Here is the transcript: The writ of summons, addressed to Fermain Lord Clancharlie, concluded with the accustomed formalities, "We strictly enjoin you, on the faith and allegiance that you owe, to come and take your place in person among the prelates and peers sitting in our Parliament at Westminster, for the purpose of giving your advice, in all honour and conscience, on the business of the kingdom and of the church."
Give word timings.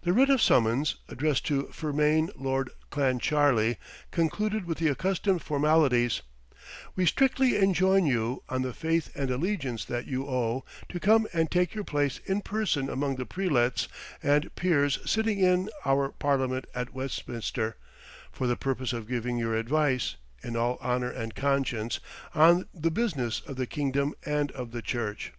The 0.00 0.14
writ 0.14 0.30
of 0.30 0.40
summons, 0.40 0.96
addressed 1.10 1.44
to 1.48 1.64
Fermain 1.64 2.30
Lord 2.36 2.70
Clancharlie, 2.90 3.76
concluded 4.10 4.64
with 4.64 4.78
the 4.78 4.88
accustomed 4.88 5.42
formalities, 5.42 6.22
"We 6.96 7.04
strictly 7.04 7.54
enjoin 7.58 8.06
you, 8.06 8.42
on 8.48 8.62
the 8.62 8.72
faith 8.72 9.10
and 9.14 9.30
allegiance 9.30 9.84
that 9.84 10.06
you 10.06 10.26
owe, 10.26 10.64
to 10.88 10.98
come 10.98 11.28
and 11.34 11.50
take 11.50 11.74
your 11.74 11.84
place 11.84 12.18
in 12.24 12.40
person 12.40 12.88
among 12.88 13.16
the 13.16 13.26
prelates 13.26 13.88
and 14.22 14.54
peers 14.54 15.00
sitting 15.04 15.38
in 15.38 15.68
our 15.84 16.12
Parliament 16.12 16.66
at 16.74 16.94
Westminster, 16.94 17.76
for 18.32 18.46
the 18.46 18.56
purpose 18.56 18.94
of 18.94 19.06
giving 19.06 19.36
your 19.36 19.54
advice, 19.54 20.14
in 20.42 20.56
all 20.56 20.78
honour 20.80 21.10
and 21.10 21.34
conscience, 21.34 22.00
on 22.34 22.66
the 22.72 22.90
business 22.90 23.42
of 23.46 23.56
the 23.56 23.66
kingdom 23.66 24.14
and 24.24 24.50
of 24.52 24.70
the 24.70 24.80
church." 24.80 25.34